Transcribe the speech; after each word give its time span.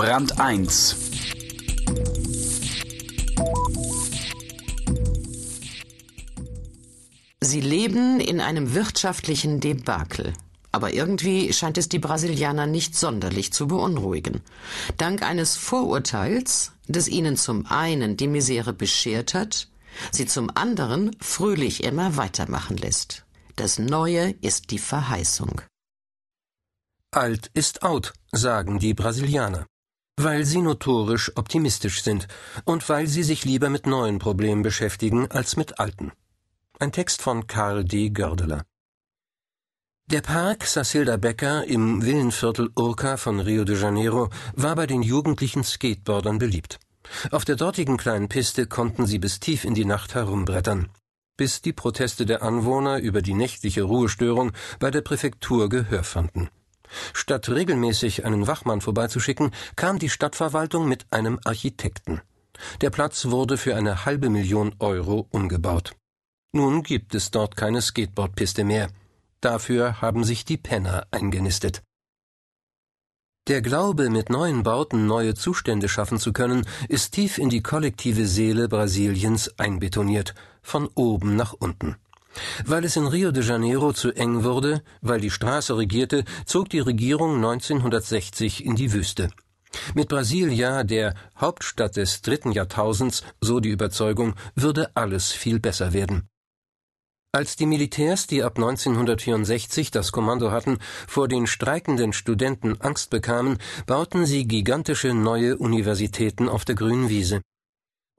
Brand 0.00 0.40
1 0.40 0.96
Sie 7.42 7.60
leben 7.60 8.18
in 8.18 8.40
einem 8.40 8.72
wirtschaftlichen 8.72 9.60
Debakel. 9.60 10.32
Aber 10.72 10.94
irgendwie 10.94 11.52
scheint 11.52 11.76
es 11.76 11.90
die 11.90 11.98
Brasilianer 11.98 12.66
nicht 12.66 12.96
sonderlich 12.96 13.52
zu 13.52 13.68
beunruhigen. 13.68 14.40
Dank 14.96 15.22
eines 15.22 15.56
Vorurteils, 15.56 16.72
das 16.88 17.06
ihnen 17.06 17.36
zum 17.36 17.66
einen 17.66 18.16
die 18.16 18.28
Misere 18.28 18.72
beschert 18.72 19.34
hat, 19.34 19.68
sie 20.12 20.24
zum 20.24 20.48
anderen 20.54 21.14
fröhlich 21.20 21.84
immer 21.84 22.16
weitermachen 22.16 22.78
lässt. 22.78 23.26
Das 23.56 23.78
Neue 23.78 24.30
ist 24.40 24.70
die 24.70 24.78
Verheißung. 24.78 25.60
Alt 27.12 27.50
ist 27.54 27.82
out, 27.82 28.12
sagen 28.30 28.78
die 28.78 28.94
Brasilianer, 28.94 29.66
weil 30.22 30.44
sie 30.44 30.62
notorisch 30.62 31.32
optimistisch 31.36 32.02
sind 32.02 32.28
und 32.64 32.88
weil 32.88 33.06
sie 33.06 33.22
sich 33.22 33.44
lieber 33.44 33.70
mit 33.70 33.86
neuen 33.86 34.18
Problemen 34.18 34.62
beschäftigen 34.62 35.30
als 35.30 35.56
mit 35.56 35.78
alten. 35.78 36.12
Ein 36.78 36.92
Text 36.92 37.22
von 37.22 37.46
Karl 37.46 37.84
D. 37.84 38.10
Gördeler. 38.10 38.64
Der 40.10 40.22
Park 40.22 40.64
Sacilda 40.66 41.16
Becker 41.16 41.64
im 41.66 42.04
Villenviertel 42.04 42.70
Urca 42.74 43.16
von 43.16 43.38
Rio 43.38 43.64
de 43.64 43.80
Janeiro 43.80 44.28
war 44.54 44.74
bei 44.74 44.86
den 44.86 45.02
jugendlichen 45.02 45.62
Skateboardern 45.62 46.38
beliebt. 46.38 46.80
Auf 47.30 47.44
der 47.44 47.56
dortigen 47.56 47.96
kleinen 47.96 48.28
Piste 48.28 48.66
konnten 48.66 49.06
sie 49.06 49.18
bis 49.18 49.40
tief 49.40 49.64
in 49.64 49.74
die 49.74 49.84
Nacht 49.84 50.14
herumbrettern, 50.14 50.88
bis 51.36 51.62
die 51.62 51.72
Proteste 51.72 52.26
der 52.26 52.42
Anwohner 52.42 52.98
über 52.98 53.22
die 53.22 53.34
nächtliche 53.34 53.82
Ruhestörung 53.82 54.52
bei 54.78 54.90
der 54.90 55.00
Präfektur 55.00 55.68
Gehör 55.68 56.02
fanden. 56.02 56.50
Statt 57.12 57.48
regelmäßig 57.48 58.24
einen 58.24 58.46
Wachmann 58.46 58.80
vorbeizuschicken, 58.80 59.50
kam 59.76 59.98
die 59.98 60.10
Stadtverwaltung 60.10 60.88
mit 60.88 61.06
einem 61.10 61.38
Architekten. 61.44 62.20
Der 62.80 62.90
Platz 62.90 63.26
wurde 63.26 63.56
für 63.56 63.76
eine 63.76 64.04
halbe 64.04 64.30
Million 64.30 64.74
Euro 64.78 65.26
umgebaut. 65.30 65.94
Nun 66.52 66.82
gibt 66.82 67.14
es 67.14 67.30
dort 67.30 67.56
keine 67.56 67.80
Skateboardpiste 67.80 68.64
mehr. 68.64 68.90
Dafür 69.40 70.00
haben 70.00 70.24
sich 70.24 70.44
die 70.44 70.56
Penner 70.56 71.06
eingenistet. 71.10 71.82
Der 73.48 73.62
Glaube, 73.62 74.10
mit 74.10 74.28
neuen 74.28 74.62
Bauten 74.62 75.06
neue 75.06 75.34
Zustände 75.34 75.88
schaffen 75.88 76.18
zu 76.18 76.32
können, 76.32 76.66
ist 76.88 77.12
tief 77.12 77.38
in 77.38 77.48
die 77.48 77.62
kollektive 77.62 78.26
Seele 78.26 78.68
Brasiliens 78.68 79.58
einbetoniert, 79.58 80.34
von 80.62 80.88
oben 80.94 81.36
nach 81.36 81.54
unten. 81.54 81.96
Weil 82.64 82.84
es 82.84 82.96
in 82.96 83.06
Rio 83.06 83.32
de 83.32 83.42
Janeiro 83.42 83.92
zu 83.92 84.12
eng 84.12 84.44
wurde, 84.44 84.82
weil 85.00 85.20
die 85.20 85.30
Straße 85.30 85.76
regierte, 85.76 86.24
zog 86.46 86.68
die 86.68 86.80
Regierung 86.80 87.36
1960 87.36 88.64
in 88.64 88.76
die 88.76 88.92
Wüste. 88.92 89.30
Mit 89.94 90.08
Brasilia, 90.08 90.82
der 90.84 91.14
Hauptstadt 91.40 91.96
des 91.96 92.22
dritten 92.22 92.52
Jahrtausends, 92.52 93.22
so 93.40 93.60
die 93.60 93.70
Überzeugung, 93.70 94.34
würde 94.54 94.90
alles 94.94 95.32
viel 95.32 95.60
besser 95.60 95.92
werden. 95.92 96.28
Als 97.32 97.54
die 97.54 97.66
Militärs, 97.66 98.26
die 98.26 98.42
ab 98.42 98.56
1964 98.56 99.92
das 99.92 100.10
Kommando 100.10 100.50
hatten, 100.50 100.78
vor 101.06 101.28
den 101.28 101.46
streikenden 101.46 102.12
Studenten 102.12 102.80
Angst 102.80 103.10
bekamen, 103.10 103.58
bauten 103.86 104.26
sie 104.26 104.48
gigantische 104.48 105.14
neue 105.14 105.56
Universitäten 105.56 106.48
auf 106.48 106.64
der 106.64 106.74
grünen 106.74 107.08
Wiese. 107.08 107.40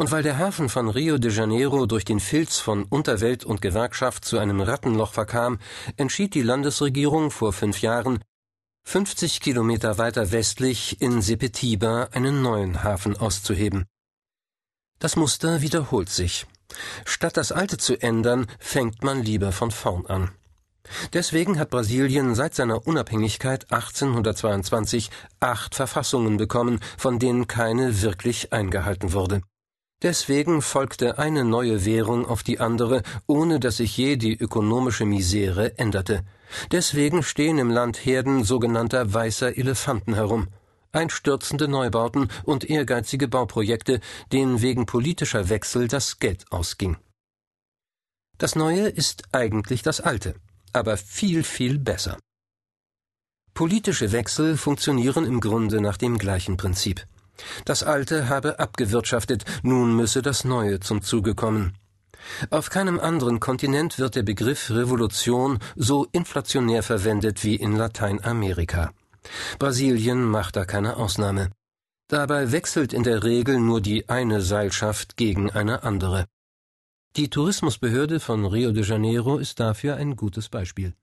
Und 0.00 0.12
weil 0.12 0.22
der 0.22 0.38
Hafen 0.38 0.70
von 0.70 0.88
Rio 0.88 1.18
de 1.18 1.30
Janeiro 1.30 1.84
durch 1.84 2.06
den 2.06 2.20
Filz 2.20 2.56
von 2.56 2.84
Unterwelt 2.84 3.44
und 3.44 3.60
Gewerkschaft 3.60 4.24
zu 4.24 4.38
einem 4.38 4.62
Rattenloch 4.62 5.12
verkam, 5.12 5.58
entschied 5.98 6.32
die 6.32 6.40
Landesregierung 6.40 7.30
vor 7.30 7.52
fünf 7.52 7.82
Jahren, 7.82 8.24
50 8.84 9.42
Kilometer 9.42 9.98
weiter 9.98 10.32
westlich 10.32 11.02
in 11.02 11.20
Sepetiba 11.20 12.08
einen 12.12 12.40
neuen 12.40 12.82
Hafen 12.82 13.14
auszuheben. 13.14 13.84
Das 15.00 15.16
Muster 15.16 15.60
wiederholt 15.60 16.08
sich. 16.08 16.46
Statt 17.04 17.36
das 17.36 17.52
Alte 17.52 17.76
zu 17.76 18.00
ändern, 18.00 18.46
fängt 18.58 19.04
man 19.04 19.22
lieber 19.22 19.52
von 19.52 19.70
vorn 19.70 20.06
an. 20.06 20.30
Deswegen 21.12 21.58
hat 21.58 21.68
Brasilien 21.68 22.34
seit 22.34 22.54
seiner 22.54 22.86
Unabhängigkeit 22.86 23.70
1822 23.70 25.10
acht 25.40 25.74
Verfassungen 25.74 26.38
bekommen, 26.38 26.80
von 26.96 27.18
denen 27.18 27.48
keine 27.48 28.00
wirklich 28.00 28.54
eingehalten 28.54 29.12
wurde. 29.12 29.42
Deswegen 30.02 30.62
folgte 30.62 31.18
eine 31.18 31.44
neue 31.44 31.84
Währung 31.84 32.24
auf 32.26 32.42
die 32.42 32.58
andere, 32.58 33.02
ohne 33.26 33.60
dass 33.60 33.76
sich 33.76 33.96
je 33.96 34.16
die 34.16 34.34
ökonomische 34.34 35.04
Misere 35.04 35.76
änderte. 35.78 36.24
Deswegen 36.72 37.22
stehen 37.22 37.58
im 37.58 37.70
Land 37.70 38.04
Herden 38.06 38.42
sogenannter 38.42 39.12
weißer 39.12 39.58
Elefanten 39.58 40.14
herum. 40.14 40.48
Einstürzende 40.92 41.68
Neubauten 41.68 42.28
und 42.44 42.68
ehrgeizige 42.68 43.28
Bauprojekte, 43.28 44.00
denen 44.32 44.62
wegen 44.62 44.86
politischer 44.86 45.50
Wechsel 45.50 45.86
das 45.86 46.18
Geld 46.18 46.50
ausging. 46.50 46.96
Das 48.38 48.56
Neue 48.56 48.88
ist 48.88 49.24
eigentlich 49.32 49.82
das 49.82 50.00
Alte, 50.00 50.34
aber 50.72 50.96
viel, 50.96 51.44
viel 51.44 51.78
besser. 51.78 52.18
Politische 53.52 54.12
Wechsel 54.12 54.56
funktionieren 54.56 55.26
im 55.26 55.40
Grunde 55.40 55.82
nach 55.82 55.98
dem 55.98 56.16
gleichen 56.16 56.56
Prinzip. 56.56 57.06
Das 57.64 57.82
Alte 57.82 58.28
habe 58.28 58.58
abgewirtschaftet, 58.58 59.44
nun 59.62 59.94
müsse 59.94 60.22
das 60.22 60.44
Neue 60.44 60.80
zum 60.80 61.02
Zuge 61.02 61.34
kommen. 61.34 61.74
Auf 62.50 62.70
keinem 62.70 63.00
anderen 63.00 63.40
Kontinent 63.40 63.98
wird 63.98 64.14
der 64.14 64.22
Begriff 64.22 64.70
Revolution 64.70 65.58
so 65.76 66.06
inflationär 66.12 66.82
verwendet 66.82 67.44
wie 67.44 67.56
in 67.56 67.76
Lateinamerika. 67.76 68.92
Brasilien 69.58 70.24
macht 70.24 70.56
da 70.56 70.64
keine 70.64 70.96
Ausnahme. 70.96 71.50
Dabei 72.08 72.52
wechselt 72.52 72.92
in 72.92 73.04
der 73.04 73.22
Regel 73.22 73.60
nur 73.60 73.80
die 73.80 74.08
eine 74.08 74.40
Seilschaft 74.40 75.16
gegen 75.16 75.50
eine 75.50 75.82
andere. 75.84 76.26
Die 77.16 77.28
Tourismusbehörde 77.28 78.20
von 78.20 78.44
Rio 78.46 78.72
de 78.72 78.84
Janeiro 78.84 79.38
ist 79.38 79.60
dafür 79.60 79.96
ein 79.96 80.16
gutes 80.16 80.48
Beispiel. 80.48 80.94